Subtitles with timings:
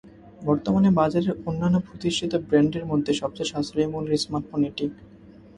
[0.41, 4.85] বর্তমানে বাজারের অন্যান্য প্রতিষ্ঠিত ব্র্যান্ডের মধ্যে সবচেয়ে সাশ্রয়ী মূল্যের স্মার্টফোন এটি।